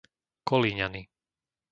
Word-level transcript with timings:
Kolíňany 0.49 1.03